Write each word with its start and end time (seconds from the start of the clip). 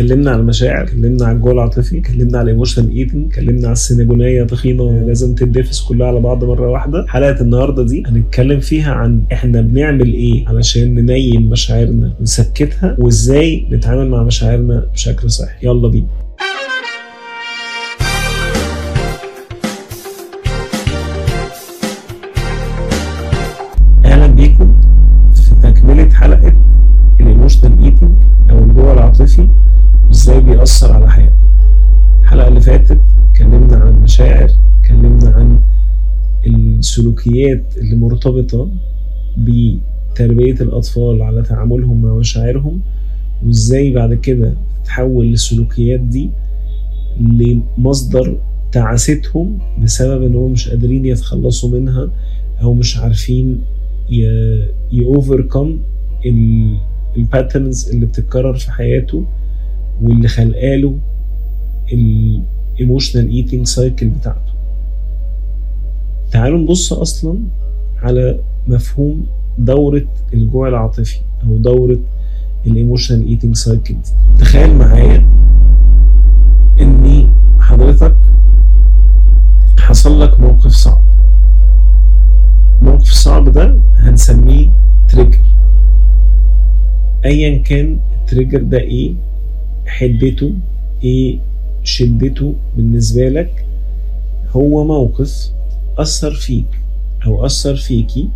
اتكلمنا 0.00 0.30
على 0.30 0.40
المشاعر 0.40 0.82
اتكلمنا 0.84 1.26
على 1.26 1.36
الجوع 1.36 1.52
العاطفي 1.52 1.98
اتكلمنا 1.98 2.38
على 2.38 2.44
ال 2.44 2.49
emotional 2.49 2.96
eating 2.96 3.26
اتكلمنا 3.26 3.64
على 3.66 3.72
السينابونية 3.72 4.42
تخينه 4.44 5.04
لازم 5.06 5.34
تدفس 5.34 5.80
كلها 5.82 6.06
على 6.06 6.20
بعض 6.20 6.44
مرة 6.44 6.68
واحدة. 6.70 7.04
حلقة 7.08 7.40
النهارده 7.40 7.82
دي 7.86 8.02
هنتكلم 8.06 8.60
فيها 8.60 8.92
عن 8.92 9.22
إحنا 9.32 9.60
بنعمل 9.60 10.12
إيه 10.12 10.48
علشان 10.48 10.94
ننيم 10.94 11.50
مشاعرنا 11.50 12.12
ونسكتها 12.20 12.96
وازاي 12.98 13.66
نتعامل 13.70 14.08
مع 14.10 14.22
مشاعرنا 14.22 14.86
بشكل 14.92 15.30
صحي. 15.30 15.66
يلا 15.66 15.88
بينا. 15.88 16.06
فاتت 32.70 33.00
اتكلمنا 33.30 33.76
عن 33.76 33.88
المشاعر 33.88 34.48
اتكلمنا 34.80 35.30
عن 35.30 35.60
السلوكيات 36.46 37.62
اللي 37.78 37.96
مرتبطة 37.96 38.70
بتربية 39.38 40.52
الأطفال 40.52 41.22
على 41.22 41.42
تعاملهم 41.42 42.02
مع 42.02 42.14
مشاعرهم 42.14 42.80
وإزاي 43.46 43.92
بعد 43.92 44.14
كده 44.14 44.54
تتحول 44.84 45.26
السلوكيات 45.32 46.00
دي 46.00 46.30
لمصدر 47.20 48.38
تعاستهم 48.72 49.58
بسبب 49.82 50.22
إن 50.22 50.34
هم 50.34 50.52
مش 50.52 50.68
قادرين 50.68 51.06
يتخلصوا 51.06 51.78
منها 51.78 52.10
أو 52.62 52.74
مش 52.74 52.96
عارفين 52.96 53.60
يوفركم 54.92 55.78
الباترنز 57.16 57.88
اللي 57.90 58.06
بتتكرر 58.06 58.54
في 58.54 58.70
حياته 58.72 59.24
واللي 60.02 60.28
خلقاله 60.28 60.98
ال 62.84 62.88
emotional 62.88 63.28
eating 63.30 63.66
cycle 63.66 64.08
بتاعته. 64.08 64.52
تعالوا 66.32 66.58
نبص 66.58 66.92
أصلا 66.92 67.38
على 68.02 68.38
مفهوم 68.68 69.26
دورة 69.58 70.02
الجوع 70.34 70.68
العاطفي 70.68 71.18
أو 71.46 71.56
دورة 71.56 71.98
ال 72.66 72.72
emotional 72.72 73.26
eating 73.28 73.56
cycle 73.56 73.94
تخيل 74.38 74.74
معايا 74.74 75.26
ان 76.80 77.26
حضرتك 77.60 78.16
حصل 79.78 80.20
لك 80.22 80.40
موقف 80.40 80.70
صعب. 80.70 81.00
الموقف 82.80 83.10
الصعب 83.10 83.48
ده 83.52 83.78
هنسميه 83.96 84.70
trigger 85.08 85.38
ايا 87.24 87.58
كان 87.58 87.98
ال 88.20 88.25
trigger 88.25 88.62
ده 88.62 88.78
إيه؟ 88.78 89.12
حدته 89.86 90.52
إيه؟ 91.04 91.38
شدته 91.84 92.54
بالنسبة 92.76 93.28
لك 93.28 93.64
هو 94.50 94.84
موقف 94.84 95.50
أثر 95.98 96.30
فيك 96.30 96.66
أو 97.26 97.46
أثر 97.46 97.76
فيكي 97.76 98.28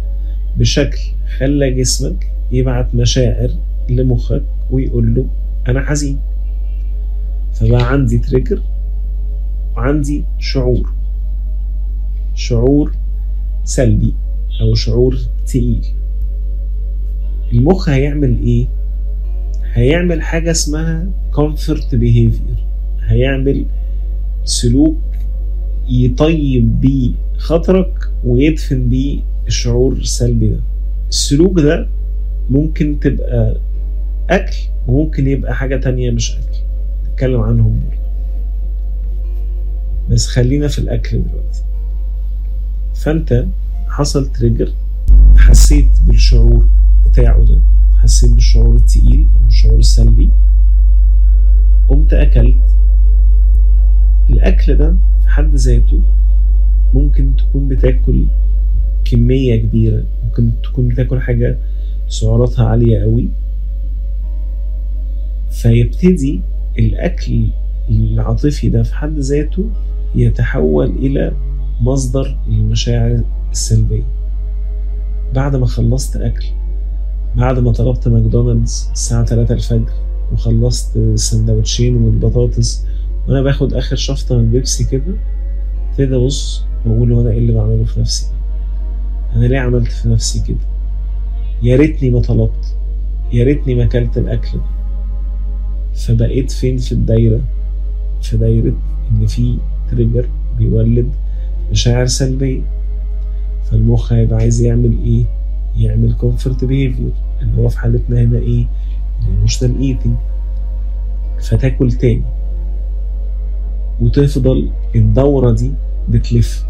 بشكل 0.57 0.99
خلى 1.39 1.71
جسمك 1.71 2.31
يبعت 2.53 2.95
مشاعر 2.95 3.51
لمخك 3.91 4.43
ويقول 4.71 5.15
له 5.15 5.27
أنا 5.69 5.81
حزين. 5.87 6.19
فبقى 7.53 7.93
عندي 7.93 8.19
trigger 8.19 8.63
وعندي 9.77 10.25
شعور. 10.39 10.93
شعور 12.35 12.93
سلبي 13.65 14.15
أو 14.61 14.75
شعور 14.75 15.19
تقيل. 15.47 15.85
المخ 17.53 17.89
هيعمل 17.89 18.39
إيه؟ 18.43 18.67
هيعمل 19.73 20.23
حاجة 20.23 20.51
اسمها 20.51 21.07
comfort 21.33 21.95
behavior. 21.95 22.64
هيعمل 23.07 23.67
سلوك 24.45 24.97
يطيب 25.89 26.81
بيه 26.81 27.13
خطرك 27.37 28.11
ويدفن 28.25 28.89
بيه 28.89 29.21
الشعور 29.47 29.93
السلبي 29.93 30.49
ده. 30.49 30.61
السلوك 31.09 31.61
ده 31.61 31.89
ممكن 32.51 33.01
تبقى 33.01 33.57
أكل 34.31 34.57
وممكن 34.89 35.27
يبقى 35.27 35.55
حاجة 35.55 35.77
تانية 35.77 36.11
مش 36.11 36.33
أكل. 36.37 36.59
نتكلم 37.13 37.41
عنهم 37.41 37.81
برضه. 37.81 38.03
بس 40.11 40.27
خلينا 40.27 40.69
في 40.69 40.79
الأكل 40.79 41.23
دلوقتي. 41.23 41.63
فأنت 42.95 43.47
حصل 43.89 44.33
تريجر 44.33 44.73
حسيت 45.37 45.89
بالشعور 46.07 46.69
بتاعه 47.07 47.45
ده 47.45 47.61
حسيت 48.03 48.35
بالشعور 48.35 48.77
التقيل 48.77 49.29
أو 49.41 49.47
الشعور 49.47 49.79
السلبي 49.79 50.31
قمت 51.89 52.13
أكلت 52.13 52.74
الأكل 54.31 54.75
ده 54.77 54.97
في 55.23 55.29
حد 55.29 55.55
ذاته 55.55 56.01
ممكن 56.95 57.37
تكون 57.37 57.69
بتاكل 57.69 58.27
كمية 59.05 59.57
كبيرة 59.57 60.05
ممكن 60.25 60.51
تكون 60.63 60.89
بتاكل 60.89 61.21
حاجة 61.21 61.59
سعراتها 62.09 62.65
عالية 62.67 63.01
قوي. 63.03 63.29
فيبتدي 65.51 66.41
الأكل 66.79 67.49
العاطفي 67.91 68.69
ده 68.69 68.83
في 68.83 68.95
حد 68.95 69.19
ذاته 69.19 69.65
يتحول 70.15 70.87
إلى 70.87 71.33
مصدر 71.81 72.39
للمشاعر 72.49 73.21
السلبية. 73.51 74.03
بعد 75.35 75.57
ما 75.57 75.67
خلصت 75.67 76.17
أكل 76.17 76.47
بعد 77.37 77.59
ما 77.59 77.73
طلبت 77.73 78.09
ماكدونالدز 78.09 78.89
الساعة 78.93 79.25
3 79.25 79.55
الفجر 79.55 79.93
وخلصت 80.33 80.97
السندوتشين 80.97 81.97
والبطاطس 81.97 82.87
وأنا 83.29 83.43
باخد 83.43 83.75
آخر 83.75 83.97
شفطة 83.97 84.39
من 84.39 84.51
بيبسي 84.51 84.85
كده. 84.85 85.15
ابتدي 85.91 86.17
ابص 86.17 86.65
واقول 86.87 87.13
وأنا 87.13 87.31
إيه 87.31 87.39
اللي 87.39 87.53
بعمله 87.53 87.85
في 87.85 88.01
نفسي؟ 88.01 88.27
أنا 89.37 89.47
ليه 89.47 89.59
عملت 89.59 89.93
في 89.93 90.09
نفسي 90.09 90.43
كده؟ 90.49 90.59
يا 91.63 91.77
ريتني 91.77 92.11
ما 92.11 92.21
طلبت 92.21 92.77
يا 93.33 93.45
ريتني 93.45 93.75
ما 93.75 93.85
أكلت 93.85 94.19
الأكل 94.19 94.49
ده. 94.59 94.65
فبقيت 95.95 96.51
فين 96.51 96.77
في 96.77 96.93
الدايرة؟ 96.93 97.41
في 98.23 98.37
دايرة 98.37 98.73
إن 99.11 99.27
في 99.27 99.59
trigger 99.91 100.29
بيولد 100.59 101.11
مشاعر 101.71 102.07
سلبية. 102.07 102.63
فالمخ 103.65 104.13
هيبقى 104.13 104.39
عايز 104.39 104.61
يعمل 104.61 104.99
إيه؟ 105.05 105.25
يعمل 105.77 106.13
comfort 106.15 106.65
behavior 106.65 107.13
اللي 107.43 107.63
هو 107.63 107.69
في 107.69 107.79
حالتنا 107.79 108.21
هنا 108.21 108.39
إيه؟ 108.39 108.67
ال 109.23 109.29
emotional 109.29 109.81
eating 109.81 110.17
فتاكل 111.41 111.93
تاني. 111.93 112.23
وتفضل 114.01 114.71
الدورة 114.97 115.53
دي 115.53 115.71
بتلف. 116.09 116.65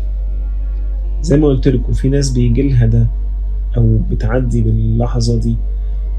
زي 1.23 1.37
ما 1.37 1.47
قلت 1.47 1.69
لكم 1.69 1.93
في 1.93 2.09
ناس 2.09 2.31
بيجي 2.31 2.62
لها 2.69 2.87
ده 2.87 3.07
أو 3.77 3.99
بتعدي 4.11 4.62
باللحظة 4.62 5.41
دي 5.41 5.57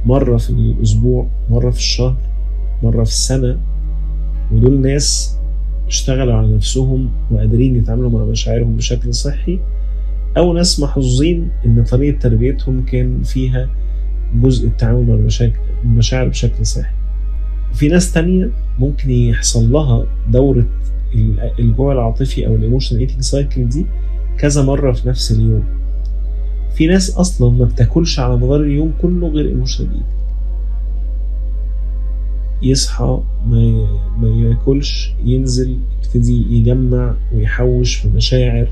مرة 0.06 0.38
في 0.38 0.50
الأسبوع 0.50 1.28
مرة 1.50 1.72
في 1.72 1.78
الشهر 1.78 2.18
مرة 2.84 3.04
في 3.04 3.12
السنة. 3.12 3.58
ودول 4.52 4.82
ناس 4.82 5.38
اشتغلوا 5.88 6.34
على 6.34 6.56
نفسهم 6.56 7.10
وقادرين 7.32 7.76
يتعاملوا 7.76 8.10
مع 8.10 8.26
مشاعرهم 8.26 8.76
بشكل 8.76 9.14
صحي 9.14 9.60
أو 10.38 10.54
ناس 10.54 10.80
محظوظين 10.80 11.50
إن 11.66 11.84
طريقة 11.84 12.20
تربيتهم 12.20 12.86
كان 12.86 13.24
فيها 13.24 13.70
جزء 14.36 14.68
التعامل 14.68 15.08
مع 15.08 15.40
المشاعر 15.84 16.28
بشكل 16.28 16.66
صحي. 16.66 16.95
وفي 17.76 17.88
ناس 17.88 18.12
تانية 18.14 18.50
ممكن 18.80 19.12
يحصل 19.12 19.72
لها 19.72 20.06
دورة 20.32 20.66
الجوع 21.60 21.94
العاطفي 21.94 22.48
أو 22.48 22.56
ال 22.56 22.60
emotional 22.60 23.00
eating 23.02 23.22
cycle 23.22 23.70
دي 23.70 23.86
كذا 24.40 24.64
مرة 24.64 24.92
في 24.92 25.10
نفس 25.10 25.32
اليوم. 25.32 25.64
في 26.76 26.88
ناس 26.88 27.18
أصلا 27.18 27.50
ما 27.50 27.66
بتاكلش 27.66 28.20
على 28.20 28.38
مدار 28.38 28.62
اليوم 28.62 28.94
كله 29.02 29.28
غير 29.28 29.48
emotional 29.48 29.90
eating 29.90 30.06
يصحى 32.62 33.22
ما, 33.48 33.88
ما 34.20 34.28
ياكلش 34.28 35.14
ينزل 35.26 35.78
يبتدي 36.04 36.58
يجمع 36.58 37.16
ويحوش 37.34 37.96
في 37.96 38.08
مشاعر 38.10 38.68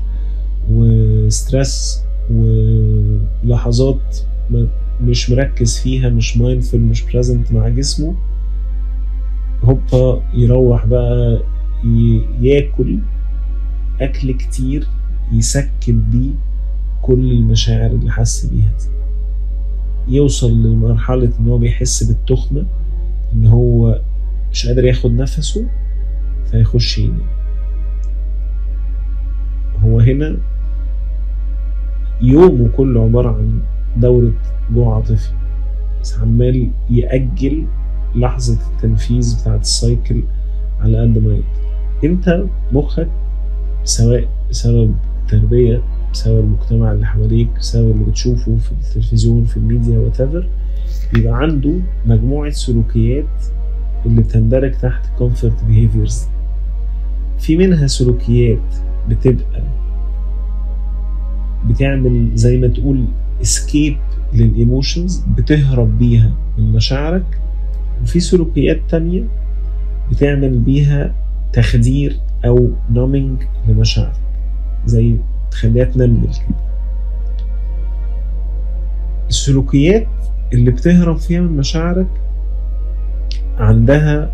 و 0.70 0.89
stress 0.89 2.00
ولحظات 2.30 4.16
مش 5.00 5.30
مركز 5.30 5.78
فيها 5.78 6.08
مش 6.08 6.36
mindful 6.36 6.80
مش 6.80 7.02
present 7.02 7.52
مع 7.52 7.68
جسمه. 7.68 8.14
هوبا 9.64 10.22
يروح 10.34 10.86
بقى 10.86 11.42
ياكل 12.40 12.98
أكل 14.00 14.32
كتير 14.32 14.86
يسكت 15.32 15.90
بيه 15.90 16.30
كل 17.02 17.32
المشاعر 17.32 17.90
اللي 17.90 18.10
حس 18.10 18.46
بيها 18.46 18.72
دي. 18.78 18.94
يوصل 20.16 20.62
لمرحلة 20.62 21.32
إن 21.40 21.48
هو 21.48 21.58
بيحس 21.58 22.02
بالتخمة 22.02 22.66
إن 23.34 23.46
هو 23.46 24.00
مش 24.50 24.66
قادر 24.66 24.84
ياخد 24.84 25.10
نفسه 25.10 25.66
فيخش 26.50 26.98
ينام. 26.98 27.26
هو 29.78 30.00
هنا 30.00 30.36
يومه 32.22 32.68
كله 32.68 33.02
عبارة 33.02 33.28
عن 33.28 33.60
دورة 33.96 34.32
جوع 34.74 34.94
عاطفي. 34.94 35.32
بس 36.00 36.18
عمال 36.18 36.70
يأجل 36.90 37.66
لحظة 38.16 38.58
التنفيذ 38.76 39.40
بتاعت 39.40 39.60
ال 39.60 39.70
cycle 39.70 40.22
على 40.80 41.00
قد 41.02 41.18
ما 41.18 41.32
يقدر. 41.32 41.44
انت 42.04 42.44
مخك؟ 42.72 43.08
سواء 43.84 44.28
بسبب 44.50 44.94
التربية 45.22 45.82
بسبب 46.12 46.38
المجتمع 46.40 46.92
اللي 46.92 47.06
حواليك 47.06 47.48
بسبب 47.58 47.90
اللي 47.90 48.04
بتشوفه 48.04 48.56
في 48.56 48.72
التلفزيون 48.72 49.44
في 49.44 49.56
ال 49.56 49.63
media 49.63 49.98
whatever 49.98 50.48
بيبقى 51.14 51.34
عنده 51.42 51.72
مجموعة 52.06 52.50
سلوكيات 52.50 53.24
اللي 54.06 54.22
بتندرج 54.22 54.72
تحت 54.72 55.04
comfort 55.20 55.68
behaviors. 55.70 56.14
في 57.38 57.56
منها 57.56 57.86
سلوكيات 57.86 58.58
بتبقى 59.08 59.62
بتعمل 61.68 62.30
زي 62.34 62.58
ما 62.58 62.66
تقول 62.68 63.04
escape 63.42 63.96
لل 64.32 64.50
emotions 64.50 65.24
بتهرب 65.36 65.98
بيها 65.98 66.32
من 66.58 66.72
مشاعرك 66.72 67.40
وفي 68.02 68.20
سلوكيات 68.20 68.80
تانية 68.88 69.24
بتعمل 70.10 70.58
بيها 70.58 71.14
تخدير 71.52 72.20
أو 72.46 72.70
numbing 72.90 73.42
لمشاعرك 73.68 74.20
زي 74.86 75.16
تخليها 75.50 75.84
تنمل. 75.84 76.28
السلوكيات 79.28 80.06
اللي 80.52 80.70
بتهرب 80.70 81.16
فيها 81.16 81.40
من 81.40 81.56
مشاعرك 81.56 82.06
عندها 83.58 84.30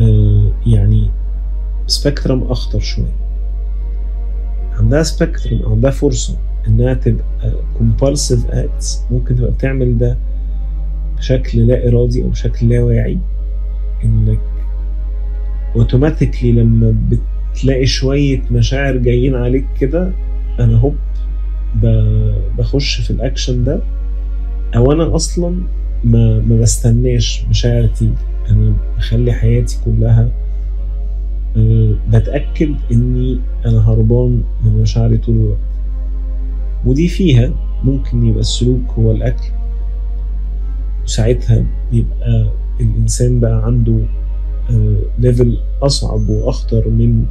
آه 0.00 0.52
يعني 0.66 1.10
spectrum 1.86 2.42
أخطر 2.42 2.80
شوية. 2.80 3.16
عندها 4.78 5.02
spectrum 5.02 5.60
عندها 5.72 5.90
فرصة 5.90 6.36
إنها 6.68 6.94
تبقى 6.94 7.52
compulsive 7.78 8.50
acts 8.52 9.12
ممكن 9.12 9.36
تبقى 9.36 9.50
بتعمل 9.50 9.98
ده 9.98 10.18
بشكل 11.18 11.66
لا 11.66 11.88
إرادي 11.88 12.22
أو 12.22 12.28
بشكل 12.28 12.68
لا 12.68 12.82
واعي 12.82 13.18
إنك 14.04 14.40
automatically 15.76 16.52
لما 16.52 16.94
بتلاقي 17.52 17.86
شوية 17.86 18.42
مشاعر 18.50 18.96
جايين 18.96 19.34
عليك 19.34 19.64
كده 19.80 20.12
أنا 20.60 20.76
هوب 20.78 20.96
بخش 22.58 23.00
في 23.00 23.10
الأكشن 23.10 23.64
ده 23.64 23.80
أو 24.76 24.92
أنا 24.92 25.14
أصلا 25.14 25.62
ما 26.04 26.40
ما 26.40 26.56
بستناش 26.60 27.44
مشاعر 27.50 27.86
تيجي. 27.86 28.12
أنا 28.50 28.74
بخلي 28.96 29.32
حياتي 29.32 29.78
كلها 29.84 30.28
أه 31.56 31.94
بتأكد 32.08 32.74
إني 32.92 33.40
أنا 33.66 33.90
هربان 33.90 34.42
من 34.64 34.82
مشاعري 34.82 35.16
طول 35.18 35.36
الوقت. 35.36 35.58
ودي 36.86 37.08
فيها 37.08 37.50
ممكن 37.84 38.26
يبقى 38.26 38.40
السلوك 38.40 38.90
هو 38.98 39.12
الأكل. 39.12 39.44
وساعتها 41.12 41.64
بيبقى 41.92 42.50
الإنسان 42.80 43.40
بقى 43.40 43.64
عنده 43.66 43.98
level 45.18 45.58
أصعب 45.82 46.28
وأخطر 46.28 46.88
من 46.88 47.24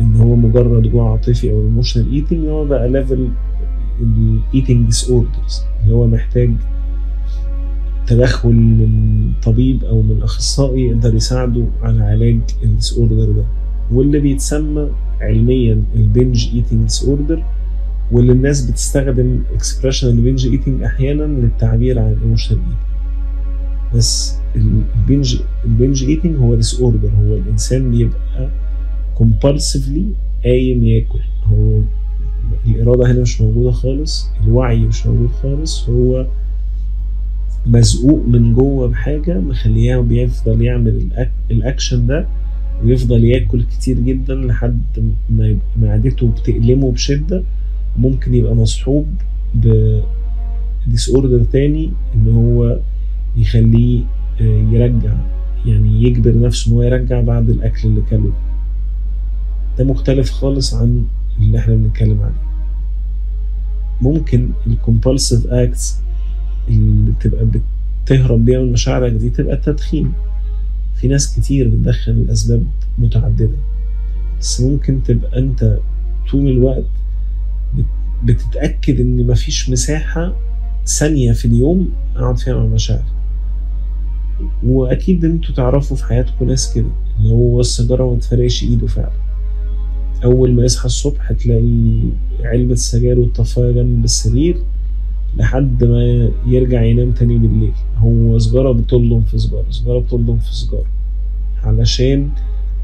إن 0.00 0.16
هو 0.16 0.36
مجرد 0.36 0.82
جوع 0.82 1.10
عاطفي 1.10 1.50
أو 1.50 1.60
emotional 1.62 2.12
eating 2.12 2.48
هو 2.48 2.64
بقى 2.64 2.88
level 2.88 3.28
ال 4.00 4.86
eating 4.86 5.10
disorders 5.10 5.62
اللي 5.82 5.94
هو 5.94 6.06
محتاج 6.06 6.50
تدخل 8.06 8.52
من 8.52 9.32
طبيب 9.42 9.84
أو 9.84 10.02
من 10.02 10.22
أخصائي 10.22 10.82
يقدر 10.88 11.14
يساعده 11.14 11.64
على 11.82 12.04
علاج 12.04 12.40
ال 12.62 12.98
disorder 12.98 13.24
ده. 13.32 13.44
واللي 13.92 14.20
بيتسمى 14.20 14.88
علميا 15.20 15.82
ال 15.96 16.48
binge 16.54 16.82
eating 16.82 17.04
disorder 17.04 17.44
واللي 18.12 18.32
الناس 18.32 18.70
بتستخدم 18.70 19.42
expression 19.54 20.08
ال 20.08 20.14
binge 20.14 20.46
eating 20.46 20.82
أحيانا 20.82 21.22
للتعبير 21.22 21.98
عن 21.98 22.12
ال 22.12 22.17
emotional 22.17 22.58
eating 22.58 22.74
بس 23.94 24.34
ال 24.56 24.69
binge 24.69 25.36
ال 25.64 25.71
binge 25.71 26.04
eating 26.04 26.36
هو 26.36 26.54
disorder 26.54 27.08
هو 27.10 27.36
الإنسان 27.36 27.90
بيبقى 27.90 28.50
compulsively 29.14 30.04
قايم 30.44 30.84
ياكل. 30.84 31.18
هو 31.46 31.80
الإرادة 32.66 33.10
هنا 33.12 33.20
مش 33.20 33.40
موجودة 33.40 33.70
خالص 33.70 34.28
الوعي 34.44 34.80
مش 34.80 35.06
موجود 35.06 35.30
خالص 35.30 35.88
هو 35.88 36.26
مزقوق 37.66 38.26
من 38.26 38.52
جوه 38.54 38.88
بحاجة 38.88 39.40
مخلياه 39.40 40.00
بيفضل 40.00 40.62
يعمل 40.62 41.08
الأكشن 41.50 42.06
ده 42.06 42.26
ويفضل 42.84 43.24
ياكل 43.24 43.62
كتير 43.62 44.00
جدا 44.00 44.34
لحد 44.34 44.82
ما 45.30 45.56
معدته 45.82 46.28
بتألمه 46.30 46.92
بشدة. 46.92 47.42
وممكن 47.98 48.34
يبقى 48.34 48.54
مصحوب 48.54 49.06
ب 49.54 51.08
disorder 51.08 51.44
تاني 51.44 51.90
إن 52.14 52.34
هو 52.34 52.78
يخليه 53.36 54.00
يرجع 54.40 55.14
يعني 55.66 56.02
يجبر 56.02 56.38
نفسه 56.40 56.68
إن 56.70 56.76
هو 56.76 56.82
يرجع 56.82 57.20
بعد 57.20 57.50
الأكل 57.50 57.88
اللي 57.88 58.02
كله. 58.10 58.32
ده 59.78 59.84
مختلف 59.84 60.30
خالص 60.30 60.74
عن 60.74 61.04
اللي 61.40 61.58
إحنا 61.58 61.74
بنتكلم 61.74 62.20
عليه. 62.22 62.44
ممكن 64.02 64.48
ال 64.66 64.73
compulsive 64.73 65.46
acts 65.46 65.96
اللي 66.68 67.12
تبقى 67.20 67.46
بتهرب 68.04 68.44
بيها 68.44 68.60
من 68.60 68.72
مشاعرك 68.72 69.12
دي 69.12 69.30
تبقى 69.30 69.54
التدخين. 69.54 70.12
في 71.00 71.08
ناس 71.08 71.36
كتير 71.36 71.68
بتدخن 71.68 72.12
لأسباب 72.12 72.64
متعددة. 72.98 73.56
بس 74.40 74.60
ممكن 74.60 75.02
تبقى 75.02 75.38
أنت 75.38 75.78
طول 76.30 76.48
الوقت 76.50 76.84
بتتأكد 78.24 79.00
إن 79.00 79.26
مفيش 79.26 79.70
مساحة 79.70 80.32
ثانية 80.86 81.32
في 81.32 81.44
اليوم 81.44 81.88
أقعد 82.16 82.38
فيها 82.38 82.54
مع 82.54 82.66
مشاعري 82.66 83.04
وأكيد 84.66 85.24
إنتوا 85.24 85.54
تعرفوا 85.54 85.96
في 85.96 86.04
حياتكم 86.04 86.46
ناس 86.46 86.74
كده 86.74 86.86
اللي 87.18 87.30
هو 87.30 87.60
السيجارة 87.60 88.10
ما 88.14 88.18
تفارقش 88.18 88.62
إيده 88.62 88.86
فعلا. 88.86 89.12
أول 90.24 90.52
ما 90.54 90.64
يصحى 90.64 90.86
الصبح 90.86 91.32
تلاقي 91.32 92.00
علبة 92.44 92.72
السجاير 92.72 93.18
والطفاية 93.18 93.72
جنب 93.72 94.04
السرير 94.04 94.56
لحد 95.36 95.84
ما 95.84 96.30
يرجع 96.46 96.82
ينام 96.82 97.12
تاني 97.12 97.38
بالليل. 97.38 97.72
هو 97.98 98.38
سجارة 98.38 98.72
بتلضم 98.72 99.20
في 99.22 99.38
سجارة 99.38 99.70
سجارة 99.70 99.98
بتلضم 99.98 100.38
في 100.38 100.54
سجارة 100.56 100.86
علشان 101.62 102.28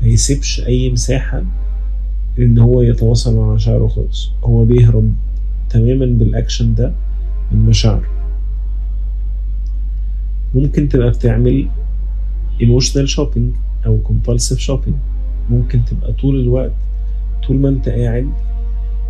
ما 0.02 0.08
يسيبش 0.08 0.60
أي 0.66 0.90
مساحة 0.90 1.42
إن 2.38 2.58
هو 2.58 2.82
يتواصل 2.82 3.36
مع 3.36 3.54
مشاعره 3.54 3.86
خالص. 3.88 4.30
هو 4.44 4.64
بيهرب 4.64 5.12
تماما 5.70 6.06
بالأكشن 6.06 6.74
ده 6.74 6.92
من 7.52 7.66
مشاعره 7.66 8.08
ممكن 10.54 10.88
تبقى 10.88 11.10
بتعمل 11.10 11.68
emotional 12.60 13.08
shopping 13.08 13.54
أو 13.86 14.00
compulsive 14.08 14.58
shopping 14.58 14.96
ممكن 15.50 15.84
تبقى 15.84 16.12
طول 16.12 16.40
الوقت 16.40 16.72
طول 17.46 17.56
ما 17.56 17.68
أنت 17.68 17.88
قاعد 17.88 18.30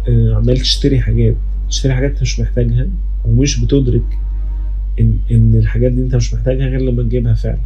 عمال 0.09 0.57
تشتري 0.59 1.01
حاجات. 1.01 1.35
تشتري 1.69 1.95
حاجات 1.95 2.11
أنت 2.11 2.23
مش 2.23 2.41
محتاجها 2.41 2.87
ومش 3.25 3.61
بتدرك 3.61 4.19
إن 5.01 5.19
إن 5.31 5.55
الحاجات 5.57 5.93
دي 5.93 6.03
أنت 6.03 6.15
مش 6.15 6.35
محتاجها 6.35 6.67
غير 6.67 6.81
لما 6.81 7.03
تجيبها 7.03 7.35
فعلا. 7.35 7.59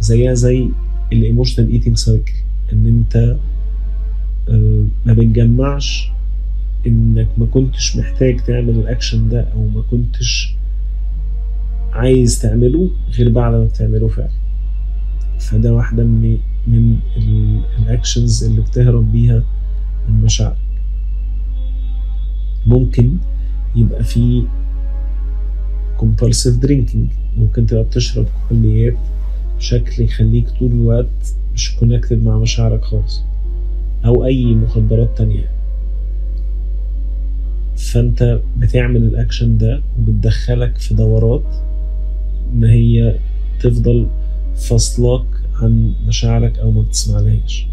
زيها 0.00 0.34
زي 0.34 0.68
ال 1.12 1.18
emotional 1.18 1.70
eating 1.72 1.96
cycle 1.96 2.32
إن 2.72 2.86
أنت 2.86 3.36
ما 5.06 5.12
بتجمعش 5.12 6.10
إنك 6.86 7.28
ما 7.38 7.46
كنتش 7.46 7.96
محتاج 7.96 8.36
تعمل 8.40 8.70
الأكشن 8.70 9.28
ده 9.28 9.40
أو 9.52 9.68
ما 9.68 9.82
كنتش 9.90 10.54
عايز 11.92 12.38
تعمله 12.42 12.90
غير 13.18 13.28
بعد 13.30 13.52
ما 13.52 13.64
بتعمله 13.64 14.08
فعلا. 14.08 14.30
فده 15.38 15.74
واحدة 15.74 16.04
من 16.04 16.38
من 16.66 16.98
ال 17.78 17.86
actions 17.86 18.44
اللي 18.44 18.60
بتهرب 18.60 19.12
بيها 19.12 19.42
من 20.08 20.20
مشاعرك. 20.20 20.56
ممكن 22.66 23.16
يبقى 23.76 24.04
في 24.04 24.42
compulsive 25.98 26.66
drinking. 26.66 27.38
ممكن 27.38 27.66
تبقى 27.66 27.84
بتشرب 27.84 28.24
كحوليات 28.26 28.96
بشكل 29.56 30.02
يخليك 30.02 30.50
طول 30.50 30.72
الوقت 30.72 31.34
مش 31.54 31.76
connected 31.76 32.22
مع 32.24 32.38
مشاعرك 32.38 32.84
خالص. 32.84 33.22
أو 34.04 34.24
أي 34.24 34.44
مخدرات 34.54 35.18
تانية. 35.18 35.50
فانت 37.92 38.40
بتعمل 38.56 39.02
الاكشن 39.02 39.58
ده 39.58 39.82
وبتدخلك 39.98 40.78
في 40.78 40.94
دورات 40.94 41.54
ما 42.54 42.70
هي 42.72 43.14
تفضل 43.60 44.06
فصلاك 44.56 45.24
عن 45.62 45.94
مشاعرك 46.06 46.58
أو 46.58 46.70
ما 46.70 46.82
بتسمعلهاش. 46.82 47.66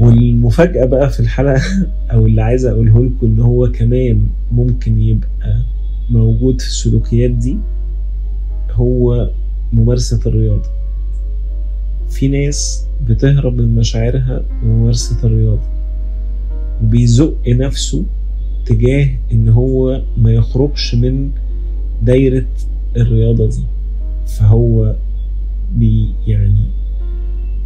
والمفاجأة 0.00 0.84
بقى 0.84 1.10
في 1.10 1.20
الحلقة 1.20 1.62
أو 2.12 2.26
اللي 2.26 2.42
عايز 2.42 2.66
أقوله 2.66 3.04
لكم 3.04 3.26
إن 3.26 3.40
هو 3.40 3.72
كمان 3.72 4.26
ممكن 4.52 5.02
يبقى 5.02 5.62
موجود 6.10 6.60
في 6.60 6.66
السلوكيات 6.66 7.30
دي 7.30 7.56
هو 8.72 9.30
ممارسة 9.72 10.20
الرياضة. 10.26 10.68
في 12.10 12.28
ناس 12.28 12.86
بتهرب 13.08 13.60
من 13.60 13.74
مشاعرها 13.74 14.42
بممارسة 14.62 15.26
الرياضة. 15.26 15.73
وبيزق 16.82 17.36
نفسه 17.48 18.04
تجاه 18.66 19.08
إن 19.32 19.48
هو 19.48 20.02
ما 20.18 20.32
يخرجش 20.32 20.94
من 20.94 21.30
دايرة 22.02 22.46
الرياضة 22.96 23.48
دي. 23.48 23.64
فهو 24.26 24.96
بي 25.76 26.08
يعني 26.26 26.64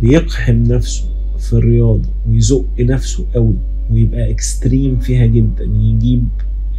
بيقحم 0.03 0.63
نفسه 0.63 1.05
في 1.39 1.53
الرياضة 1.53 2.09
ويزق 2.29 2.65
نفسه 2.81 3.25
قوي 3.35 3.55
ويبقى 3.91 4.31
extreme 4.31 4.99
فيها 4.99 5.27
جدا 5.27 5.65
يجيب 5.65 6.25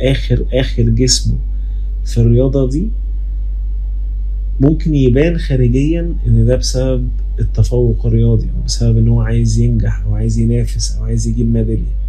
آخر 0.01 0.45
آخر 0.53 0.83
جسمه 0.83 1.35
في 2.05 2.17
الرياضة 2.17 2.69
دي. 2.69 2.87
ممكن 4.59 4.95
يبان 4.95 5.37
خارجيا 5.37 6.13
إن 6.27 6.45
ده 6.45 6.55
بسبب 6.55 7.07
التفوق 7.39 8.05
الرياضي 8.05 8.45
أو 8.45 8.63
بسبب 8.65 8.97
إن 8.97 9.07
هو 9.07 9.21
عايز 9.21 9.59
ينجح 9.59 10.03
أو 10.05 10.15
عايز 10.15 10.39
ينافس 10.39 10.97
أو 10.97 11.03
عايز 11.03 11.27
يجيب 11.27 11.53
ميدالية. 11.53 11.99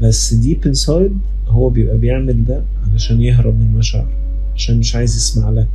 بس 0.00 0.34
deep 0.34 0.66
inside 0.66 1.18
هو 1.48 1.68
بيبقى 1.70 1.98
بيعمل 1.98 2.44
ده 2.44 2.62
علشان 2.90 3.22
يهرب 3.22 3.58
من 3.60 3.74
مشاعره 3.74 4.10
عشان 4.54 4.78
مش 4.78 4.96
عايز 4.96 5.16
يسمع 5.16 5.50
لها 5.50 5.66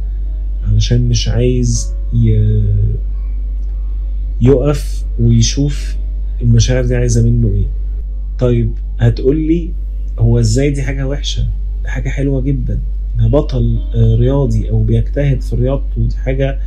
علشان 0.68 1.10
مش 1.10 1.28
عايز 1.28 1.94
ي... 2.14 2.30
يقف 4.42 5.04
ويشوف 5.20 5.96
المشاعر 6.42 6.86
دي 6.86 6.96
عايزة 6.96 7.24
منه 7.26 7.48
إيه. 7.48 7.66
طيب 8.40 8.72
هتقولي 9.00 9.72
هو 10.20 10.40
إزاي 10.40 10.70
دي 10.70 10.84
حاجة 10.84 11.08
وحشة؟ 11.08 11.42
دي 11.84 11.90
حاجة 11.90 12.10
حلوة 12.10 12.42
جدا 12.42 12.80
ده 13.20 13.28
بطل 13.28 13.80
رياضي 13.96 14.70
أو 14.70 14.84
بيجتهد 14.84 15.42
في 15.42 15.56
رياضته 15.56 16.08
دي 16.08 16.16
حاجة 16.18 16.60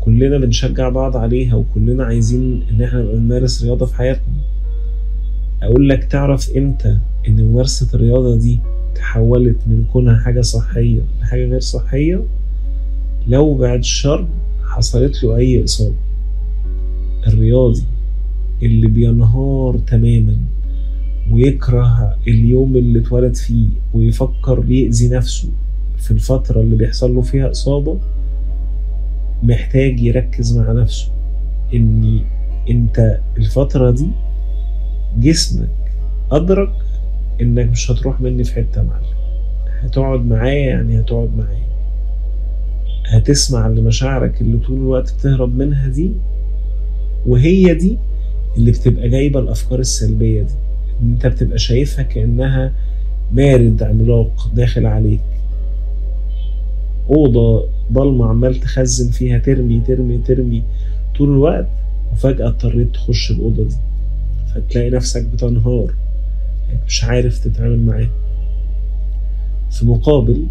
كلنا 0.00 0.38
بنشجع 0.38 0.88
بعض 0.88 1.16
عليها 1.16 1.54
وكلنا 1.54 2.04
عايزين 2.04 2.62
إن 2.70 2.82
إحنا 2.82 3.02
نبقى 3.02 3.16
نمارس 3.16 3.64
رياضة 3.64 3.86
في 3.86 3.94
حياتنا. 3.94 4.34
أقول 5.62 5.88
لك 5.88 6.04
تعرف 6.04 6.50
إمتى 6.56 6.98
إن 7.28 7.40
ممارسة 7.44 7.88
الرياضة 7.94 8.36
دي 8.36 8.58
تحولت 8.94 9.56
من 9.66 9.84
كونها 9.92 10.18
حاجة 10.24 10.40
صحية 10.40 11.00
لحاجة 11.20 11.44
غير 11.46 11.60
صحية؟ 11.60 12.24
لو 13.28 13.54
بعد 13.54 13.78
الشر 13.78 14.26
حصلت 14.64 15.22
له 15.24 15.36
أي 15.36 15.64
إصابة. 15.64 15.94
الرياضي 17.26 17.82
اللي 18.62 18.86
بينهار 18.86 19.78
تماما 19.86 20.36
ويكره 21.30 22.16
اليوم 22.28 22.76
اللي 22.76 22.98
اتولد 22.98 23.34
فيه 23.36 23.66
ويفكر 23.94 24.64
يأذي 24.70 25.08
نفسه 25.08 25.48
في 25.98 26.10
الفترة 26.10 26.60
اللي 26.60 26.76
بيحصل 26.76 27.14
له 27.14 27.20
فيها 27.22 27.50
إصابة 27.50 27.98
محتاج 29.42 30.00
يركز 30.00 30.58
مع 30.58 30.72
نفسه 30.72 31.10
إن 31.74 32.20
أنت 32.70 33.18
الفترة 33.38 33.90
دي 33.90 34.06
جسمك 35.16 35.68
أدرك 36.32 36.72
إنك 37.40 37.70
مش 37.70 37.90
هتروح 37.90 38.20
مني 38.20 38.44
في 38.44 38.54
حتة 38.54 38.82
معلم. 38.82 39.18
هتقعد 39.80 40.20
معايا 40.20 40.66
يعني 40.68 41.00
هتقعد 41.00 41.30
معايا. 41.36 41.68
هتسمع 43.06 43.68
لمشاعرك 43.68 44.40
اللي 44.40 44.58
طول 44.58 44.76
الوقت 44.78 45.14
بتهرب 45.14 45.56
منها 45.56 45.88
دي 45.88 46.12
وهي 47.26 47.74
دي 47.74 47.98
اللي 48.56 48.70
بتبقى 48.70 49.08
جايبة 49.08 49.40
الأفكار 49.40 49.78
السلبية 49.78 50.42
دي. 50.42 50.54
أنت 51.02 51.26
بتبقى 51.26 51.58
شايفها 51.58 52.02
كأنها 52.02 52.72
مارد 53.32 53.82
عملاق 53.82 54.50
داخل 54.54 54.86
عليك. 54.86 55.20
أوضة 57.10 57.68
ضلمة 57.92 58.26
عمال 58.26 58.54
تخزن 58.60 59.10
فيها 59.10 59.38
ترمي 59.38 59.80
ترمي 59.80 60.18
ترمي. 60.18 60.62
طول 61.18 61.28
الوقت 61.28 61.68
وفجأة 62.12 62.46
اضطريت 62.48 62.94
تخش 62.94 63.30
الأوضة 63.30 63.64
دي. 63.64 63.76
فتلاقي 64.54 64.90
نفسك 64.90 65.26
بتنهار. 65.26 65.94
مش 66.86 67.04
عارف 67.04 67.38
تتعامل 67.38 67.78
معاه. 67.86 68.08
في 69.70 69.86
مقابل 69.86 70.46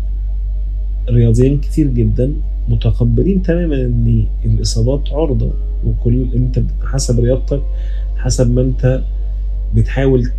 رياضيين 1.10 1.58
كتير 1.60 1.88
جدا 1.88 2.34
متقبلين 2.70 3.42
تماما 3.42 3.76
إن 3.76 4.28
الإصابات 4.46 5.12
عرضة 5.12 5.52
وكل 5.86 6.28
أنت 6.36 6.60
حسب 6.84 7.20
رياضتك 7.20 7.62
حسب 8.18 8.52
ما 8.52 8.62
أنت 8.62 9.02
بتحاول 9.76 10.32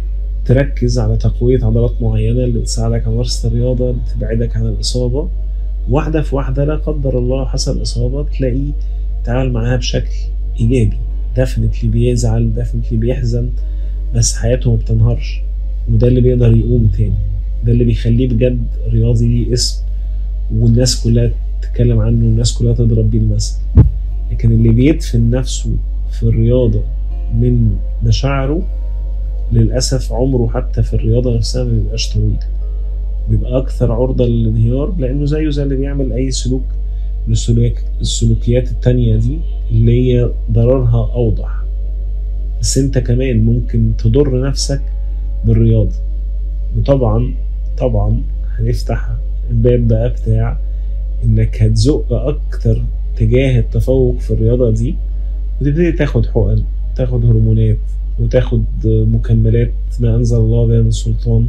تركز 0.45 0.99
على 0.99 1.17
تقوية 1.17 1.65
عضلات 1.65 2.03
معينة 2.03 2.45
اللي 2.45 2.59
بتساعدك 2.59 3.03
على 3.03 3.12
ممارسة 3.12 3.49
الرياضة 3.49 3.91
اللي 3.91 4.03
تبعدك 4.15 4.57
عن 4.57 4.67
الإصابة. 4.67 5.29
واحدة 5.91 6.23
في 6.23 6.37
واحدة 6.37 6.65
لا 6.65 6.77
قدر 6.77 7.19
الله 7.19 7.45
حصل 7.45 7.83
إصابة 7.83 8.23
تلاقيه 8.23 8.73
تعامل 9.25 9.53
معاها 9.53 9.77
بشكل 9.77 10.15
إيجابي. 10.61 10.99
دفنتلي 11.38 11.90
بيزعل 11.90 12.52
دفنتلي 12.54 12.99
بيحزن 12.99 13.50
بس 14.14 14.37
حياته 14.37 14.71
ما 14.71 14.76
بتنهارش. 14.76 15.40
وده 15.92 16.09
اللي 16.09 16.21
بيقدر 16.21 16.57
يقوم 16.57 16.87
تاني. 16.97 17.14
ده 17.64 17.73
اللي 17.73 17.85
بيخليه 17.85 18.28
بجد 18.28 18.66
رياضي 18.88 19.26
ليه 19.28 19.52
اسم 19.52 19.83
والناس 20.54 21.04
كلها 21.04 21.30
تتكلم 21.62 21.99
عنه 22.00 22.25
والناس 22.25 22.54
كلها 22.54 22.75
تضرب 22.75 23.11
بيه 23.11 23.18
المثل. 23.18 23.59
لكن 24.30 24.52
اللي 24.52 24.68
بيدفن 24.68 25.30
نفسه 25.30 25.71
في 26.12 26.23
الرياضة 26.23 26.80
من 27.35 27.76
مشاعره 28.04 28.62
للأسف 29.52 30.12
عمره 30.12 30.49
حتى 30.54 30.83
في 30.83 30.95
الرياضة 30.95 31.37
نفسها 31.37 31.64
ما 31.64 31.71
بيبقاش 31.71 32.12
طويل. 32.14 32.37
بيبقى 33.30 33.59
أكثر 33.59 33.92
عرضة 33.92 34.26
للانهيار 34.26 34.95
لأنه 34.99 35.25
زيه 35.25 35.50
زي 35.50 35.62
اللي 35.62 35.76
بيعمل 35.76 36.12
أي 36.12 36.30
سلوك 36.30 36.62
من 37.27 37.35
السلوكيات 38.01 38.71
التانية 38.71 39.17
دي 39.17 39.39
اللي 39.71 39.93
هي 40.13 40.31
ضررها 40.53 41.13
أوضح. 41.15 41.63
بس 42.61 42.79
أنت 42.79 42.99
كمان 42.99 43.45
ممكن 43.45 43.93
تضر 43.99 44.49
نفسك 44.49 44.81
بالرياضة. 45.45 45.95
وطبعا 46.77 47.35
طبعا 47.79 48.23
هنفتح 48.59 49.09
الباب 49.51 49.89
بقى 49.89 50.09
بتاع 50.11 50.59
إنك 51.25 51.63
هتزق 51.63 52.13
أكتر 52.13 52.85
تجاه 53.17 53.59
التفوق 53.59 54.19
في 54.19 54.31
الرياضة 54.31 54.71
دي. 54.71 54.95
وتبتدي 55.61 55.93
تاخد 55.93 56.27
حقن 56.27 56.63
تاخد 56.97 57.25
هرمونات 57.25 57.77
وتاخد 58.21 58.65
مكملات 58.85 59.73
ما 60.01 60.15
أنزل 60.17 60.37
الله 60.37 60.67
بها 60.67 60.83
من 60.83 60.91
سلطان 60.91 61.49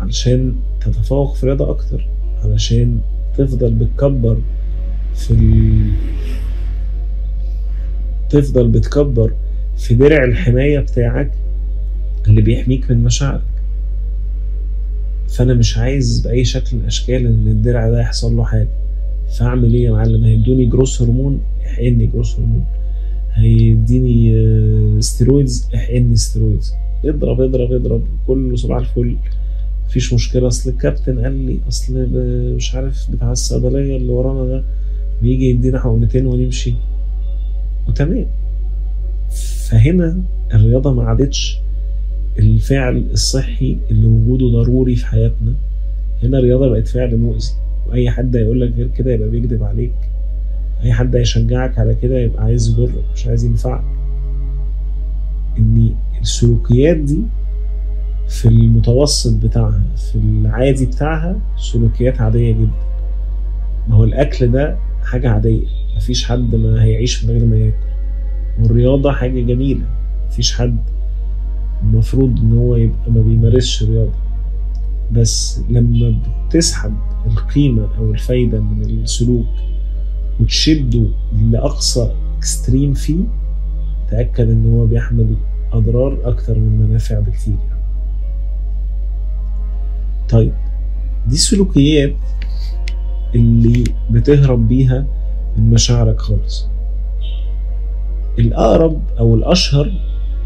علشان 0.00 0.54
تتفوق 0.80 1.34
في 1.34 1.42
الرياضة 1.42 1.70
أكتر 1.70 2.06
علشان 2.44 2.98
تفضل 3.38 3.74
بتكبر 3.74 4.36
في 5.20 5.30
ال... 5.30 5.90
تفضل 8.30 8.68
بتكبر 8.68 9.32
في 9.76 9.94
درع 9.94 10.24
الحماية 10.24 10.78
بتاعك 10.78 11.32
اللي 12.28 12.42
بيحميك 12.42 12.90
من 12.90 13.04
مشاعرك. 13.04 13.42
فأنا 15.28 15.54
مش 15.54 15.78
عايز 15.78 16.20
بأي 16.20 16.44
شكل 16.44 16.76
من 16.76 16.82
الأشكال 16.82 17.26
إن 17.26 17.46
الدرع 17.48 17.90
ده 17.90 18.00
يحصل 18.00 18.36
له 18.36 18.44
حاجة. 18.44 18.68
فأعمل 19.38 19.74
إيه 19.74 19.84
يا 19.84 19.90
معلم؟ 19.90 20.24
هيدوني 20.24 20.66
growth 20.66 21.02
hormone 21.02 21.40
احقني 21.66 22.06
growth 22.06 22.34
hormone. 22.38 22.64
هيديني 23.32 24.36
steroids 25.02 25.68
احقني 25.74 26.16
steroids. 26.16 26.72
اضرب 27.04 27.40
اضرب 27.40 27.72
اضرب. 27.72 28.06
كله 28.26 28.56
صباح 28.56 28.78
الفل. 28.78 29.16
مفيش 29.86 30.12
مشكلة. 30.14 30.46
أصل 30.46 30.70
الكابتن 30.70 31.18
قال 31.20 31.32
لي 31.32 31.58
أصل 31.68 32.08
مش 32.56 32.74
عارف 32.74 33.10
بتاع 33.10 33.32
الصيدلية 33.32 33.96
اللي 33.96 34.12
ورانا 34.12 34.46
ده 34.46 34.64
بيجي 35.22 35.50
يدينا 35.50 35.78
حقنتين 35.80 36.26
ونمشي. 36.26 36.74
وتمام. 37.88 38.26
فهنا 39.68 40.22
الرياضة 40.54 40.92
ما 40.92 41.02
عادتش 41.02 41.58
الفعل 42.38 42.96
الصحي 43.12 43.78
اللي 43.90 44.06
وجوده 44.06 44.46
ضروري 44.62 44.96
في 44.96 45.06
حياتنا. 45.06 45.54
هنا 46.22 46.38
الرياضة 46.38 46.68
بقت 46.68 46.88
فعل 46.88 47.16
مؤذي. 47.16 47.52
وأي 47.88 48.10
حد 48.10 48.36
هيقول 48.36 48.60
لك 48.60 48.72
غير 48.76 48.88
كده 48.88 49.12
يبقى 49.12 49.28
بيكذب 49.28 49.62
عليك. 49.62 49.92
أي 50.82 50.92
حد 50.92 51.16
هيشجعك 51.16 51.78
على 51.78 51.94
كده 51.94 52.18
يبقى 52.18 52.44
عايز 52.44 52.68
يضرك 52.68 53.04
مش 53.14 53.26
عايز 53.26 53.44
ينفعك. 53.44 53.84
إن 55.58 55.90
السلوكيات 56.20 56.96
دي 56.96 57.18
في 58.28 58.48
المتوسط 58.48 59.32
بتاعها 59.44 59.82
في 59.96 60.14
العادي 60.18 60.86
بتاعها 60.86 61.40
سلوكيات 61.56 62.20
عادية 62.20 62.52
جدا. 62.52 62.70
ما 63.88 63.96
هو 63.96 64.04
الأكل 64.04 64.52
ده 64.52 64.76
حاجة 65.04 65.30
عادية. 65.30 65.66
مفيش 65.96 66.24
حد 66.24 66.54
ما 66.54 66.82
هيعيش 66.82 67.24
من 67.24 67.30
غير 67.30 67.44
ما 67.44 67.56
ياكل. 67.56 67.76
والرياضة 68.58 69.12
حاجة 69.12 69.40
جميلة. 69.40 69.86
مفيش 70.28 70.54
حد 70.58 70.78
المفروض 71.82 72.38
إن 72.40 72.52
هو 72.52 72.76
يبقى 72.76 73.10
ما 73.10 73.20
بيمارسش 73.20 73.82
رياضة. 73.82 74.12
بس 75.12 75.60
لما 75.70 76.20
بتسحب 76.48 76.94
القيمة 77.26 77.88
أو 77.98 78.12
الفايدة 78.12 78.60
من 78.60 78.82
السلوك 78.82 79.46
وتشده 80.40 81.06
لأقصى 81.50 82.12
اكستريم 82.38 82.94
فيه 82.94 83.24
تأكد 84.10 84.50
إن 84.50 84.70
هو 84.70 84.86
بيحمل 84.86 85.36
أضرار 85.72 86.18
أكتر 86.24 86.58
من 86.58 86.78
منافع 86.86 87.20
بكتير 87.20 87.54
يعني. 87.68 87.80
طيب 90.28 90.52
دي 91.26 91.34
السلوكيات 91.34 92.16
اللي 93.34 93.84
بتهرب 94.10 94.68
بيها 94.68 95.06
من 95.56 95.70
مشاعرك 95.70 96.20
خالص. 96.20 96.68
الأقرب 98.38 99.00
أو 99.18 99.34
الأشهر 99.34 99.92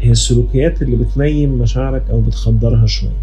هي 0.01 0.11
السلوكيات 0.11 0.81
اللي 0.81 0.95
بتنيم 0.95 1.49
مشاعرك 1.57 2.09
أو 2.09 2.21
بتخدرها 2.21 2.85
شوية. 2.85 3.21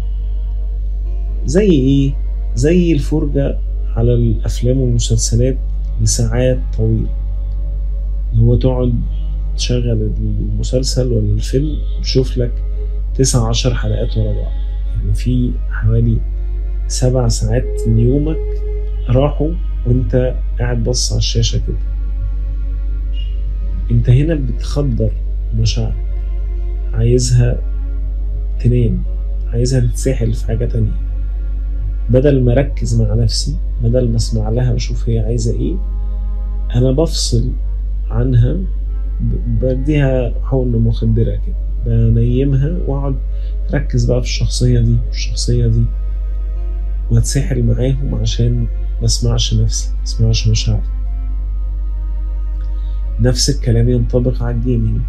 زي 1.45 1.71
إيه؟ 1.71 2.13
زي 2.55 2.91
الفرجة 2.91 3.57
على 3.95 4.13
الأفلام 4.13 4.77
والمسلسلات 4.81 5.57
لساعات 6.01 6.59
طويلة. 6.77 7.09
اللي 8.31 8.43
هو 8.43 8.55
تقعد 8.55 8.93
تشغل 9.55 10.11
المسلسل 10.19 11.11
ولا 11.11 11.33
الفيلم 11.33 11.77
تشوف 12.01 12.37
لك 12.37 12.51
تسع 13.15 13.47
عشر 13.47 13.73
حلقات 13.73 14.17
ورا 14.17 14.33
بعض. 14.33 14.51
يعني 14.95 15.13
في 15.13 15.51
حوالي 15.69 16.17
سبع 16.87 17.27
ساعات 17.27 17.65
من 17.87 17.99
يومك 17.99 18.37
راحوا 19.09 19.51
وانت 19.85 20.35
قاعد 20.59 20.83
بص 20.83 21.11
على 21.11 21.19
الشاشة 21.19 21.61
كده. 21.67 21.77
انت 23.91 24.09
هنا 24.09 24.35
بتخدر 24.35 25.11
مشاعرك. 25.59 25.95
عايزها 26.93 27.57
تنام. 28.59 29.03
عايزها 29.53 29.79
تتسحل 29.79 30.33
في 30.33 30.47
حاجة 30.47 30.65
تانية. 30.65 30.91
بدل 32.09 32.43
ما 32.43 32.51
أركز 32.53 33.01
مع 33.01 33.13
نفسي 33.13 33.57
بدل 33.83 34.09
ما 34.09 34.15
أسمع 34.15 34.49
لها 34.49 34.71
وأشوف 34.71 35.09
هي 35.09 35.19
عايزة 35.19 35.59
إيه 35.59 35.75
أنا 36.75 36.91
بفصل 36.91 37.51
عنها 38.09 38.57
بديها 39.61 40.33
حقن 40.43 40.71
مخدرة 40.71 41.39
كده. 41.45 41.55
بنيمها 41.85 42.77
وأقعد 42.87 43.15
أركز 43.73 44.05
بقى 44.05 44.21
في 44.21 44.27
الشخصية 44.27 44.79
دي 44.79 44.97
والشخصية 45.07 45.67
دي 45.67 45.83
وأتسحل 47.11 47.63
معاهم 47.63 48.15
عشان 48.15 48.67
ما 49.03 49.07
اسمعش 49.07 49.53
نفسي 49.53 49.91
ما 49.97 50.03
اسمعش 50.03 50.47
مشاعري. 50.47 50.83
نفس 53.19 53.49
الكلام 53.49 53.89
ينطبق 53.89 54.43
على 54.43 54.55
ال 54.55 54.62
gaming 54.62 55.01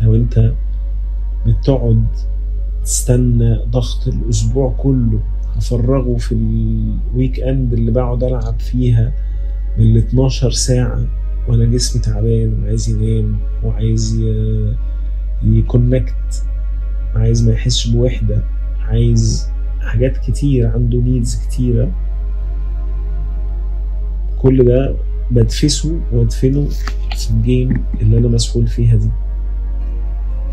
لو 0.00 0.14
انت 0.14 0.52
بتقعد 1.46 2.06
تستنى 2.84 3.58
ضغط 3.70 4.08
الأسبوع 4.08 4.74
كله 4.78 5.20
هفرغه 5.56 6.16
في 6.16 6.32
ال 6.32 7.40
weekend 7.40 7.72
اللي 7.72 7.90
بقعد 7.90 8.24
ألعب 8.24 8.60
فيها 8.60 9.12
بال 9.78 9.96
12 9.96 10.50
ساعة 10.50 11.06
وأنا 11.48 11.64
جسمي 11.64 12.02
تعبان 12.02 12.62
وعايز 12.62 12.88
ينام 12.88 13.38
وعايز 13.64 14.24
ي 15.42 15.55
connect 15.55 16.44
عايز 17.14 17.48
ما 17.48 17.52
يحسش 17.52 17.86
بوحدة 17.88 18.44
عايز 18.80 19.48
حاجات 19.80 20.16
كتير 20.16 20.66
عنده 20.66 20.98
needs 20.98 21.46
كتيرة. 21.46 22.07
كل 24.38 24.64
ده 24.64 24.94
بدفنه 25.30 26.00
وادفنه 26.12 26.64
في 27.16 27.30
ال 27.30 27.41
game 27.41 27.84
اللي 28.00 28.18
أنا 28.18 28.28
مسؤول 28.28 28.66
فيها 28.66 28.96
دي. 28.96 29.10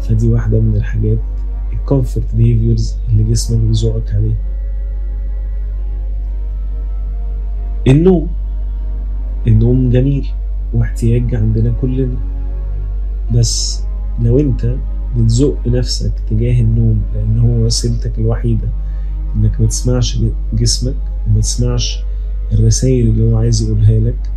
فدي 0.01 0.27
واحدة 0.27 0.59
من 0.59 0.75
الحاجات 0.75 1.17
ال 1.73 1.81
comfort 1.81 2.35
behaviors 2.35 2.95
اللي 3.09 3.23
جسمك 3.23 3.59
بيزقك 3.59 4.13
عليه 4.15 4.35
النوم 7.87 8.27
النوم 9.47 9.89
جميل 9.89 10.27
واحتياج 10.73 11.35
عندنا 11.35 11.73
كلنا. 11.81 12.17
بس 13.33 13.83
لو 14.21 14.39
أنت 14.39 14.75
بتزق 15.17 15.57
نفسك 15.67 16.11
تجاه 16.29 16.61
النوم 16.61 17.01
لأن 17.15 17.39
هو 17.39 17.65
وسيلتك 17.65 18.19
الوحيدة 18.19 18.67
إنك 19.35 19.61
ما 19.61 19.67
تسمعش 19.67 20.19
جسمك 20.53 20.95
وما 21.27 21.39
تسمعش 21.39 22.03
الرسائل 22.53 23.07
اللي 23.07 23.23
هو 23.23 23.37
عايز 23.37 23.61
يقولها 23.61 23.99
لك 23.99 24.29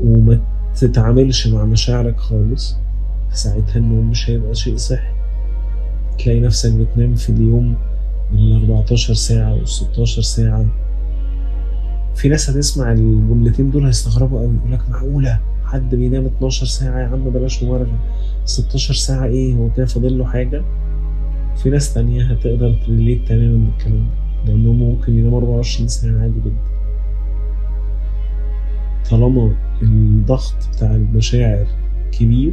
وما 0.00 0.40
تتعاملش 0.80 1.46
مع 1.48 1.64
مشاعرك 1.64 2.20
خالص. 2.20 2.76
ساعتها 3.32 3.76
النوم 3.78 4.10
مش 4.10 4.30
هيبقى 4.30 4.54
شيء 4.54 4.76
صحي. 4.76 5.12
تلاقي 6.18 6.40
نفسك 6.40 6.72
بتنام 6.72 7.14
في 7.14 7.30
اليوم 7.30 7.74
من 8.32 8.56
14 8.56 9.14
ساعة 9.14 9.54
و 9.54 9.64
16 9.64 10.22
ساعة. 10.22 10.66
في 12.14 12.28
ناس 12.28 12.50
هتسمع 12.50 12.92
الجملتين 12.92 13.70
دول 13.70 13.84
هيستغربوا 13.86 14.40
قوي 14.40 14.54
يقول 14.56 14.72
لك 14.72 14.90
معقولة؟ 14.90 15.40
حد 15.64 15.94
بينام 15.94 16.26
12 16.26 16.66
ساعة؟ 16.66 17.00
يا 17.00 17.06
عم 17.06 17.30
بلاش 17.30 17.62
مبالغة 17.62 17.98
16 18.44 18.94
ساعة 18.94 19.24
إيه؟ 19.26 19.54
هو 19.54 19.70
كده 19.76 19.86
فاضل 19.86 20.18
له 20.18 20.24
حاجة؟ 20.24 20.62
في 21.62 21.70
ناس 21.70 21.94
تانية 21.94 22.22
هتقدر 22.24 22.74
تريليت 22.86 23.28
تماما 23.28 23.70
بالكلام 23.70 23.98
ده. 23.98 24.29
لأنهم 24.46 24.78
ممكن 24.78 25.18
يناموا 25.18 25.38
24 25.40 25.88
ساعة 25.88 26.22
عادي 26.22 26.40
جدا. 26.40 26.70
طالما 29.10 29.52
الضغط 29.82 30.54
بتاع 30.72 30.94
المشاعر 30.94 31.66
كبير 32.12 32.52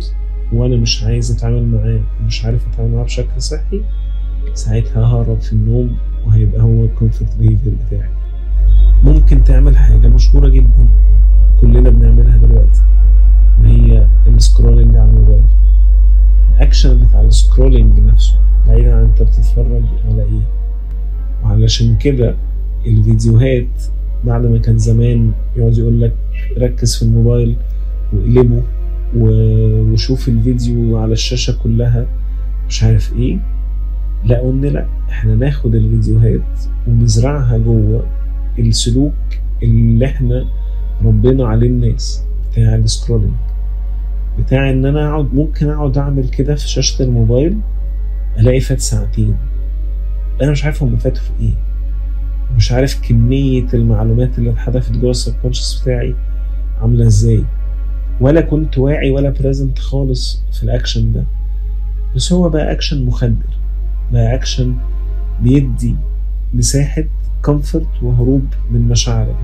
وأنا 0.54 0.76
مش 0.76 1.04
عايز 1.04 1.32
أتعامل 1.32 1.66
معاه 1.68 2.00
ومش 2.22 2.46
عارف 2.46 2.68
أتعامل 2.68 2.92
معاه 2.94 3.04
بشكل 3.04 3.42
صحي 3.42 3.82
ساعتها 4.54 5.02
ههرب 5.04 5.42
في 5.42 5.54
النوم 5.54 5.98
وهيبقى 6.28 6.62
هو 6.62 6.86
ال 6.86 6.92
comfort 6.92 7.38
behavior 7.38 7.74
بتاعي. 7.88 8.10
ممكن 9.04 9.44
تعمل 9.44 9.78
حاجة 9.78 10.08
مشهورة 10.08 10.48
جدا 10.50 10.88
كلنا 11.62 11.90
بنعملها 11.90 12.38
دلوقتي 12.38 12.82
وهي 13.62 14.08
ال 14.28 14.34
scrolling 14.34 14.96
على 14.96 15.10
الموبايل. 15.10 15.46
الاكشن 16.56 17.00
بتاع 17.00 17.22
ال 17.22 17.29
scrolling 17.29 18.00
نفسه 18.00 18.40
بعيدا 18.68 18.96
عن 18.96 19.04
أنت 19.04 19.22
بتتفرج 19.22 19.84
على 20.06 20.22
إيه. 20.24 20.57
وعلشان 21.48 21.96
كده 21.98 22.36
الفيديوهات 22.86 23.68
بعد 24.26 24.46
ما 24.46 24.58
كان 24.58 24.78
زمان 24.78 25.32
يقعد 25.58 25.78
يقول 25.78 26.02
لك 26.02 26.14
ركز 26.58 26.96
في 26.96 27.04
الموبايل 27.04 27.56
واقلبه 28.14 28.64
وشوف 29.18 30.28
الفيديو 30.28 30.98
على 30.98 31.14
الشاشة 31.14 31.58
كلها. 31.64 32.06
مش 32.70 32.84
عارف 32.84 33.14
إيه. 33.14 33.38
لقوا 34.26 34.52
ان 34.52 34.66
لا 34.66 34.86
إحنا 35.10 35.36
ناخد 35.36 35.76
الفيديوهات 35.76 36.60
ونزرعها 36.88 37.58
جوه 37.58 38.08
السلوك 38.60 39.14
اللي 39.64 40.06
إحنا 40.06 40.46
ربينا 41.06 41.48
عليه 41.48 41.68
الناس 41.68 42.24
بتاع 42.52 42.76
ال 42.76 42.81
scrolling. 42.81 43.34
بتاع 44.40 44.70
ان 44.72 44.86
أنا 44.86 45.10
اقعد 45.10 45.34
ممكن 45.34 45.70
اقعد 45.70 45.98
اعمل 45.98 46.28
كده 46.30 46.56
في 46.56 46.70
شاشة 46.70 47.04
الموبايل 47.04 47.58
الاقي 48.40 48.60
فات 48.60 48.80
ساعتين. 48.80 49.36
أنا 50.42 50.52
مش 50.52 50.66
عارف 50.66 50.84
هم 50.84 50.98
فاتوا 50.98 51.22
في 51.24 51.30
إيه. 51.44 51.54
مش 52.56 52.72
عارف 52.72 53.02
كمية 53.10 53.66
المعلومات 53.74 54.40
اللي 54.40 54.50
اتحدفت 54.50 54.92
جوه 54.92 55.12
ال 55.12 55.17
subconscious 55.17 55.82
بتاعي 55.82 56.16
عاملة 56.82 57.08
إزاي. 57.08 57.44
ولا 58.22 58.42
كنت 58.42 58.78
واعي 58.78 59.10
ولا 59.10 59.30
present 59.30 59.80
خالص 59.80 60.44
في 60.54 60.64
الأكشن 60.64 61.14
ده. 61.14 61.24
بس 62.16 62.34
هو 62.34 62.50
بقى 62.50 62.72
أكشن 62.72 63.06
مخدر. 63.06 63.58
بقى 64.14 64.36
أكشن 64.36 64.76
بيدي 65.42 65.96
مساحة 66.54 67.04
comfort 67.42 67.88
وهروب 68.04 68.46
من 68.72 68.82
مشاعرك 68.82 69.36